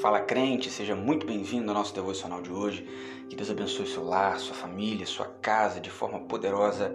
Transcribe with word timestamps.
Fala 0.00 0.20
crente, 0.20 0.70
seja 0.70 0.94
muito 0.94 1.26
bem-vindo 1.26 1.68
ao 1.68 1.74
nosso 1.76 1.92
devocional 1.92 2.40
de 2.40 2.52
hoje. 2.52 2.86
Que 3.28 3.34
Deus 3.34 3.50
abençoe 3.50 3.84
seu 3.84 4.04
lar, 4.04 4.38
sua 4.38 4.54
família, 4.54 5.04
sua 5.04 5.26
casa 5.26 5.80
de 5.80 5.90
forma 5.90 6.20
poderosa, 6.20 6.94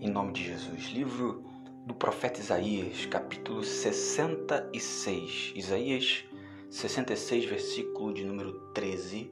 em 0.00 0.08
nome 0.08 0.32
de 0.32 0.44
Jesus. 0.44 0.84
Livro 0.84 1.44
do 1.84 1.92
profeta 1.92 2.40
Isaías, 2.40 3.04
capítulo 3.04 3.62
66. 3.62 5.52
Isaías 5.56 6.24
66, 6.70 7.44
versículo 7.44 8.14
de 8.14 8.24
número 8.24 8.72
13, 8.72 9.30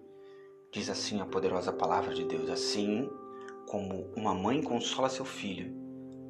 diz 0.71 0.91
assim 0.91 1.19
a 1.19 1.25
poderosa 1.25 1.73
palavra 1.73 2.13
de 2.13 2.23
Deus: 2.27 2.51
Assim 2.51 3.09
como 3.67 4.13
uma 4.15 4.35
mãe 4.35 4.61
consola 4.61 5.09
seu 5.09 5.25
filho, 5.25 5.75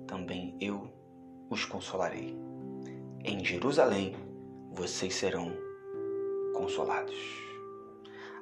também 0.07 0.57
eu 0.61 0.89
os 1.51 1.65
consolarei. 1.65 2.39
Em 3.25 3.45
Jerusalém 3.45 4.15
vocês 4.71 5.17
serão 5.17 5.66
consolados. 6.57 7.15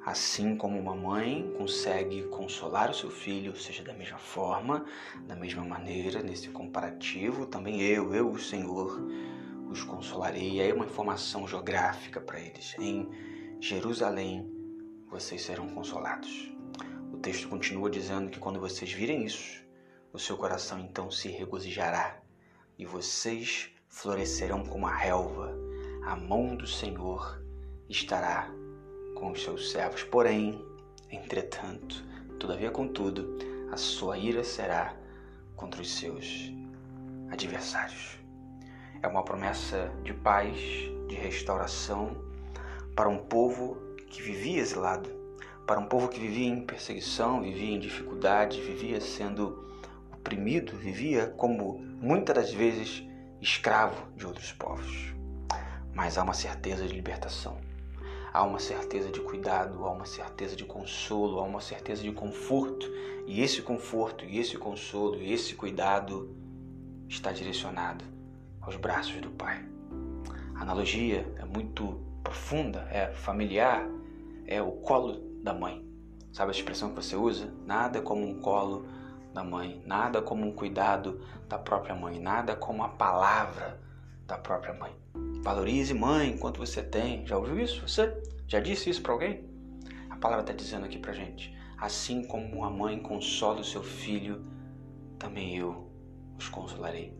Assim 0.05 0.55
como 0.55 0.79
uma 0.79 0.95
mãe 0.95 1.51
consegue 1.57 2.23
consolar 2.29 2.91
o 2.91 2.93
seu 2.93 3.09
filho, 3.09 3.51
ou 3.51 3.57
seja, 3.57 3.83
da 3.83 3.93
mesma 3.93 4.19
forma, 4.19 4.85
da 5.27 5.35
mesma 5.35 5.65
maneira, 5.65 6.21
nesse 6.21 6.49
comparativo, 6.49 7.47
também 7.47 7.81
eu, 7.81 8.13
eu, 8.13 8.31
o 8.31 8.39
Senhor, 8.39 9.01
os 9.69 9.83
consolarei. 9.83 10.53
E 10.53 10.61
aí 10.61 10.71
uma 10.71 10.85
informação 10.85 11.47
geográfica 11.47 12.21
para 12.21 12.39
eles. 12.39 12.75
Em 12.79 13.09
Jerusalém 13.59 14.47
vocês 15.09 15.41
serão 15.41 15.67
consolados. 15.69 16.51
O 17.11 17.17
texto 17.17 17.49
continua 17.49 17.89
dizendo 17.89 18.29
que 18.29 18.39
quando 18.39 18.59
vocês 18.59 18.91
virem 18.91 19.25
isso, 19.25 19.65
o 20.13 20.19
seu 20.19 20.37
coração 20.37 20.79
então 20.79 21.09
se 21.09 21.29
regozijará 21.29 22.21
e 22.77 22.85
vocês 22.85 23.71
florescerão 23.87 24.63
como 24.63 24.85
a 24.85 24.93
relva. 24.93 25.57
A 26.05 26.15
mão 26.15 26.55
do 26.55 26.67
Senhor 26.67 27.44
estará 27.89 28.49
com 29.15 29.31
os 29.31 29.43
seus 29.43 29.71
servos. 29.71 30.03
Porém, 30.03 30.63
entretanto, 31.11 32.03
todavia, 32.39 32.71
contudo, 32.71 33.37
a 33.71 33.77
sua 33.77 34.17
ira 34.17 34.43
será 34.43 34.95
contra 35.55 35.81
os 35.81 35.91
seus 35.95 36.51
adversários. 37.29 38.19
É 39.01 39.07
uma 39.07 39.23
promessa 39.23 39.91
de 40.03 40.13
paz, 40.13 40.57
de 41.07 41.15
restauração 41.15 42.15
para 42.95 43.09
um 43.09 43.17
povo 43.17 43.77
que 44.09 44.21
vivia 44.21 44.59
exilado, 44.59 45.09
para 45.67 45.79
um 45.79 45.85
povo 45.85 46.07
que 46.07 46.19
vivia 46.19 46.47
em 46.47 46.65
perseguição, 46.65 47.41
vivia 47.41 47.75
em 47.75 47.79
dificuldade, 47.79 48.61
vivia 48.61 49.01
sendo 49.01 49.65
oprimido, 50.13 50.77
vivia 50.77 51.27
como 51.37 51.79
muitas 51.79 52.35
das 52.35 52.53
vezes 52.53 53.03
escravo 53.41 54.07
de 54.15 54.25
outros 54.25 54.51
povos. 54.53 55.13
Mas 55.93 56.17
há 56.17 56.23
uma 56.23 56.33
certeza 56.33 56.87
de 56.87 56.93
libertação 56.93 57.57
há 58.35 58.43
uma 58.43 58.59
certeza 58.59 59.09
de 59.09 59.21
cuidado, 59.21 59.85
há 59.85 59.91
uma 59.91 60.05
certeza 60.05 60.57
de 60.57 60.65
consolo, 60.65 61.39
há 61.39 61.43
uma 61.43 61.61
certeza 61.61 62.03
de 62.03 62.11
conforto. 62.11 62.85
E 63.25 63.41
esse 63.41 63.61
conforto, 63.61 64.25
e 64.25 64.37
esse 64.37 64.57
consolo, 64.57 65.15
e 65.15 65.31
esse 65.31 65.55
cuidado 65.55 66.35
está 67.07 67.31
direcionado 67.31 68.03
aos 68.59 68.75
braços 68.75 69.21
do 69.21 69.29
Pai. 69.29 69.63
A 70.53 70.63
analogia 70.63 71.25
é 71.39 71.45
muito 71.45 72.01
profunda, 72.21 72.85
é 72.91 73.07
familiar, 73.13 73.87
é 74.45 74.61
o 74.61 74.71
colo 74.73 75.17
da 75.41 75.53
mãe. 75.53 75.85
Sabe 76.33 76.51
a 76.51 76.55
expressão 76.55 76.89
que 76.89 76.95
você 76.95 77.15
usa? 77.15 77.53
Nada 77.65 78.01
como 78.01 78.27
um 78.27 78.41
colo 78.41 78.85
da 79.33 79.45
mãe, 79.45 79.81
nada 79.85 80.21
como 80.21 80.45
um 80.45 80.51
cuidado 80.51 81.21
da 81.47 81.57
própria 81.57 81.95
mãe, 81.95 82.19
nada 82.19 82.53
como 82.53 82.83
a 82.83 82.89
palavra 82.89 83.79
da 84.27 84.37
própria 84.37 84.73
mãe. 84.73 84.93
Valorize 85.45 85.93
mãe 85.93 86.31
enquanto 86.31 86.57
você 86.57 86.81
tem. 86.81 87.23
Já 87.27 87.37
ouviu 87.37 87.59
isso? 87.59 87.87
Você 87.87 88.11
já 88.47 88.59
disse 88.59 88.89
isso 88.89 89.03
para 89.03 89.13
alguém? 89.13 89.47
A 90.09 90.17
palavra 90.17 90.41
está 90.41 90.53
dizendo 90.53 90.85
aqui 90.85 90.97
para 90.97 91.13
gente: 91.13 91.55
assim 91.77 92.23
como 92.23 92.47
uma 92.47 92.69
mãe 92.71 92.97
consola 92.97 93.61
o 93.61 93.63
seu 93.63 93.83
filho, 93.83 94.43
também 95.19 95.55
eu 95.55 95.87
os 96.35 96.49
consolarei. 96.49 97.15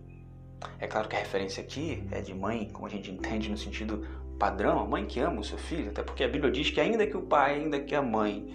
É 0.79 0.87
claro 0.87 1.07
que 1.07 1.15
a 1.15 1.19
referência 1.19 1.61
aqui 1.61 2.03
é 2.09 2.19
de 2.19 2.33
mãe, 2.33 2.67
como 2.73 2.87
a 2.87 2.89
gente 2.89 3.11
entende 3.11 3.47
no 3.47 3.57
sentido 3.59 4.03
padrão, 4.39 4.79
a 4.79 4.87
mãe 4.87 5.05
que 5.05 5.19
ama 5.19 5.41
o 5.41 5.43
seu 5.43 5.59
filho, 5.59 5.91
até 5.91 6.01
porque 6.01 6.23
a 6.23 6.27
Bíblia 6.27 6.51
diz 6.51 6.71
que 6.71 6.81
ainda 6.81 7.05
que 7.05 7.15
o 7.15 7.21
pai, 7.21 7.59
ainda 7.59 7.79
que 7.79 7.93
a 7.93 8.01
mãe 8.01 8.51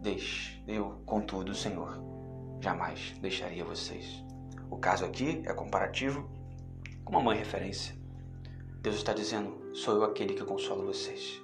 deixe, 0.00 0.58
eu, 0.66 1.02
contudo, 1.04 1.52
o 1.52 1.54
Senhor, 1.54 2.02
jamais 2.62 3.14
deixaria 3.20 3.62
vocês. 3.62 4.24
O 4.70 4.78
caso 4.78 5.04
aqui 5.04 5.42
é 5.44 5.52
comparativo 5.52 6.26
com 7.04 7.12
uma 7.12 7.22
mãe 7.22 7.36
referência. 7.36 8.05
Deus 8.86 8.98
está 8.98 9.12
dizendo: 9.12 9.52
sou 9.72 9.96
eu 9.96 10.04
aquele 10.04 10.32
que 10.32 10.44
consola 10.44 10.84
vocês. 10.84 11.42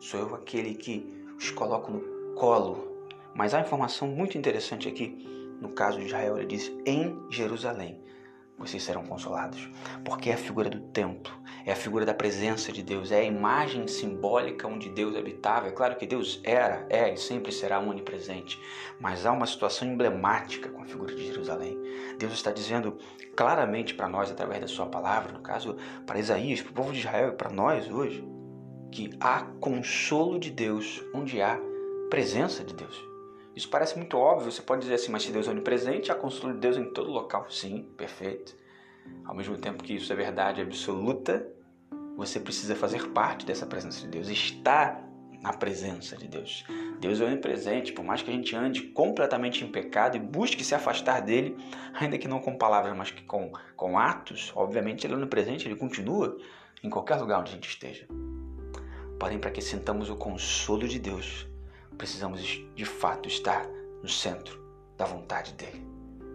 Sou 0.00 0.20
eu 0.20 0.34
aquele 0.34 0.74
que 0.74 1.04
os 1.36 1.50
coloco 1.50 1.92
no 1.92 2.34
colo. 2.34 3.06
Mas 3.34 3.52
há 3.52 3.60
informação 3.60 4.08
muito 4.08 4.38
interessante 4.38 4.88
aqui. 4.88 5.22
No 5.60 5.68
caso 5.68 5.98
de 5.98 6.06
Israel, 6.06 6.38
ele 6.38 6.46
diz: 6.46 6.72
em 6.86 7.14
Jerusalém 7.28 8.02
vocês 8.56 8.82
serão 8.82 9.04
consolados. 9.04 9.68
Porque 10.02 10.30
é 10.30 10.32
a 10.32 10.38
figura 10.38 10.70
do 10.70 10.80
templo, 10.80 11.30
é 11.64 11.72
a 11.72 11.76
figura 11.76 12.04
da 12.04 12.14
presença 12.14 12.72
de 12.72 12.82
Deus, 12.82 13.12
é 13.12 13.20
a 13.20 13.24
imagem 13.24 13.86
simbólica 13.86 14.66
onde 14.66 14.88
Deus 14.88 15.16
habitava. 15.16 15.68
É 15.68 15.70
claro 15.70 15.96
que 15.96 16.06
Deus 16.06 16.40
era, 16.44 16.86
é 16.88 17.12
e 17.12 17.16
sempre 17.16 17.52
será 17.52 17.78
onipresente, 17.78 18.60
mas 19.00 19.26
há 19.26 19.32
uma 19.32 19.46
situação 19.46 19.88
emblemática 19.88 20.68
com 20.68 20.82
a 20.82 20.86
figura 20.86 21.14
de 21.14 21.26
Jerusalém. 21.26 21.78
Deus 22.18 22.32
está 22.32 22.50
dizendo 22.50 22.96
claramente 23.36 23.94
para 23.94 24.08
nós, 24.08 24.30
através 24.30 24.60
da 24.60 24.68
Sua 24.68 24.86
palavra, 24.86 25.32
no 25.32 25.40
caso 25.40 25.76
para 26.06 26.18
Isaías, 26.18 26.60
para 26.60 26.70
o 26.70 26.74
povo 26.74 26.92
de 26.92 27.00
Israel 27.00 27.30
e 27.30 27.36
para 27.36 27.50
nós 27.50 27.90
hoje, 27.90 28.26
que 28.90 29.10
há 29.20 29.42
consolo 29.60 30.38
de 30.38 30.50
Deus 30.50 31.04
onde 31.14 31.40
há 31.40 31.60
presença 32.08 32.64
de 32.64 32.74
Deus. 32.74 33.08
Isso 33.54 33.68
parece 33.68 33.96
muito 33.96 34.16
óbvio, 34.16 34.50
você 34.50 34.62
pode 34.62 34.82
dizer 34.82 34.94
assim, 34.94 35.10
mas 35.10 35.24
se 35.24 35.32
Deus 35.32 35.48
é 35.48 35.50
onipresente, 35.50 36.12
há 36.12 36.14
consolo 36.14 36.52
de 36.54 36.60
Deus 36.60 36.76
em 36.76 36.92
todo 36.92 37.10
local. 37.10 37.46
Sim, 37.50 37.92
perfeito. 37.96 38.56
Ao 39.24 39.34
mesmo 39.34 39.56
tempo 39.58 39.82
que 39.82 39.94
isso 39.94 40.12
é 40.12 40.16
verdade 40.16 40.60
absoluta, 40.60 41.46
você 42.16 42.40
precisa 42.40 42.74
fazer 42.74 43.08
parte 43.10 43.46
dessa 43.46 43.66
presença 43.66 44.00
de 44.00 44.08
Deus, 44.08 44.28
estar 44.28 45.08
na 45.40 45.52
presença 45.52 46.16
de 46.16 46.26
Deus. 46.26 46.64
Deus 47.00 47.20
é 47.20 47.24
onipresente, 47.24 47.92
por 47.92 48.04
mais 48.04 48.22
que 48.22 48.30
a 48.30 48.32
gente 48.32 48.56
ande 48.56 48.82
completamente 48.82 49.64
em 49.64 49.70
pecado 49.70 50.16
e 50.16 50.20
busque 50.20 50.64
se 50.64 50.74
afastar 50.74 51.20
dele, 51.20 51.56
ainda 51.94 52.18
que 52.18 52.26
não 52.26 52.40
com 52.40 52.56
palavras, 52.56 52.96
mas 52.96 53.10
que 53.10 53.22
com, 53.22 53.52
com 53.76 53.98
atos, 53.98 54.52
obviamente 54.56 55.06
ele 55.06 55.14
é 55.14 55.16
onipresente, 55.16 55.68
ele 55.68 55.76
continua 55.76 56.36
em 56.82 56.90
qualquer 56.90 57.16
lugar 57.16 57.40
onde 57.40 57.52
a 57.52 57.54
gente 57.54 57.68
esteja. 57.68 58.06
Porém, 59.18 59.38
para 59.38 59.50
que 59.50 59.60
sintamos 59.60 60.10
o 60.10 60.16
consolo 60.16 60.88
de 60.88 60.98
Deus, 60.98 61.46
precisamos 61.96 62.40
de 62.74 62.84
fato 62.84 63.28
estar 63.28 63.66
no 64.02 64.08
centro 64.08 64.60
da 64.96 65.04
vontade 65.04 65.52
dele. 65.54 65.86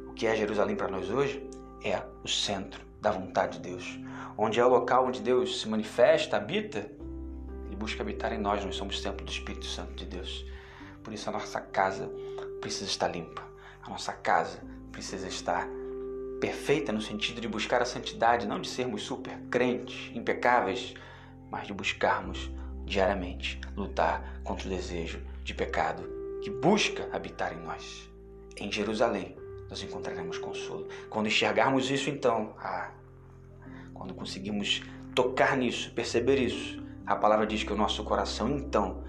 O 0.07 0.13
que 0.13 0.27
é 0.27 0.35
Jerusalém 0.35 0.75
para 0.75 0.89
nós 0.89 1.09
hoje 1.09 1.45
é 1.83 2.01
o 2.23 2.27
centro 2.27 2.81
da 3.01 3.11
vontade 3.11 3.59
de 3.59 3.69
Deus. 3.69 3.99
Onde 4.37 4.59
é 4.59 4.65
o 4.65 4.69
local 4.69 5.05
onde 5.05 5.21
Deus 5.21 5.61
se 5.61 5.67
manifesta, 5.67 6.37
habita, 6.37 6.89
ele 7.65 7.75
busca 7.75 8.01
habitar 8.01 8.31
em 8.31 8.39
nós, 8.39 8.63
nós 8.63 8.75
somos 8.75 9.01
templo 9.01 9.25
do 9.25 9.31
Espírito 9.31 9.65
Santo 9.65 9.93
de 9.93 10.05
Deus. 10.05 10.45
Por 11.03 11.13
isso 11.13 11.29
a 11.29 11.33
nossa 11.33 11.59
casa 11.59 12.09
precisa 12.61 12.85
estar 12.85 13.09
limpa. 13.09 13.43
A 13.83 13.89
nossa 13.89 14.13
casa 14.13 14.59
precisa 14.91 15.27
estar 15.27 15.67
perfeita 16.39 16.91
no 16.91 17.01
sentido 17.01 17.41
de 17.41 17.47
buscar 17.47 17.81
a 17.81 17.85
santidade, 17.85 18.47
não 18.47 18.59
de 18.59 18.69
sermos 18.69 19.03
super 19.03 19.37
crentes, 19.51 20.11
impecáveis, 20.15 20.93
mas 21.51 21.67
de 21.67 21.73
buscarmos 21.73 22.49
diariamente 22.85 23.59
lutar 23.75 24.41
contra 24.43 24.67
o 24.67 24.69
desejo 24.69 25.21
de 25.43 25.53
pecado 25.53 26.03
que 26.41 26.49
busca 26.49 27.07
habitar 27.11 27.53
em 27.53 27.61
nós. 27.61 28.09
Em 28.57 28.71
Jerusalém 28.71 29.37
nós 29.73 29.81
encontraremos 29.81 30.37
consolo. 30.37 30.87
Quando 31.09 31.25
enxergarmos 31.25 31.89
isso, 31.89 32.07
então, 32.07 32.53
ah, 32.59 32.91
quando 33.91 34.13
conseguimos 34.13 34.83
tocar 35.15 35.57
nisso, 35.57 35.91
perceber 35.93 36.37
isso, 36.37 36.83
a 37.07 37.15
palavra 37.15 37.47
diz 37.47 37.63
que 37.63 37.73
o 37.73 37.75
nosso 37.75 38.03
coração 38.03 38.51
então 38.51 39.03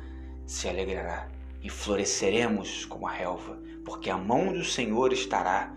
se 0.47 0.67
alegrará 0.67 1.29
e 1.63 1.69
floresceremos 1.69 2.87
como 2.87 3.07
a 3.07 3.11
relva, 3.11 3.59
porque 3.85 4.09
a 4.09 4.17
mão 4.17 4.55
do 4.55 4.65
Senhor 4.65 5.13
estará 5.13 5.71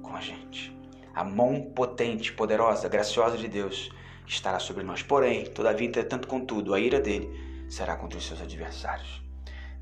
com 0.00 0.16
a 0.16 0.20
gente. 0.22 0.74
A 1.14 1.22
mão 1.22 1.70
potente, 1.74 2.32
poderosa, 2.32 2.88
graciosa 2.88 3.36
de 3.36 3.46
Deus 3.46 3.90
estará 4.26 4.58
sobre 4.58 4.82
nós. 4.82 5.02
Porém, 5.02 5.44
todavia, 5.44 5.86
entretanto, 5.86 6.26
contudo, 6.26 6.72
a 6.72 6.80
ira 6.80 6.98
dele 6.98 7.28
será 7.68 7.94
contra 7.94 8.18
os 8.18 8.26
seus 8.26 8.40
adversários. 8.40 9.22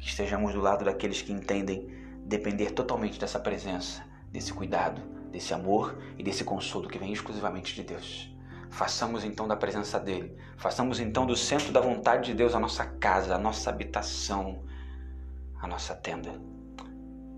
Que 0.01 0.09
estejamos 0.09 0.53
do 0.53 0.61
lado 0.61 0.85
daqueles 0.85 1.23
que 1.23 1.33
entendem 1.33 2.01
depender 2.31 2.71
totalmente 2.71 3.19
dessa 3.19 3.41
presença, 3.41 4.05
desse 4.31 4.53
cuidado, 4.53 5.03
desse 5.33 5.53
amor 5.53 5.99
e 6.17 6.23
desse 6.23 6.45
consolo 6.45 6.89
que 6.89 6.99
vem 6.99 7.13
exclusivamente 7.13 7.75
de 7.75 7.83
Deus. 7.83 8.33
Façamos 8.71 9.25
então 9.25 9.49
da 9.49 9.57
presença 9.57 9.99
dele, 9.99 10.37
façamos 10.57 11.01
então 11.01 11.27
do 11.27 11.37
centro 11.37 11.73
da 11.73 11.81
vontade 11.81 12.27
de 12.27 12.35
Deus 12.35 12.55
a 12.55 12.61
nossa 12.61 12.87
casa, 12.87 13.35
a 13.35 13.39
nossa 13.39 13.69
habitação, 13.69 14.65
a 15.61 15.67
nossa 15.67 15.93
tenda. 15.93 16.41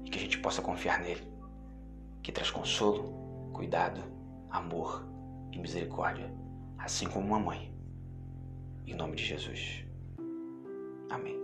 E 0.05 0.11
que 0.11 0.19
a 0.19 0.21
gente 0.21 0.39
possa 0.39 0.61
confiar 0.61 1.01
nele, 1.01 1.27
que 2.23 2.31
traz 2.31 2.51
consolo, 2.51 3.51
cuidado, 3.55 4.05
amor 4.51 5.09
e 5.51 5.59
misericórdia 5.59 6.31
assim 6.79 7.07
como 7.09 7.27
uma 7.27 7.39
mãe. 7.39 7.73
Em 8.87 8.95
nome 8.95 9.17
de 9.17 9.25
Jesus. 9.25 9.85
Amém. 11.09 11.42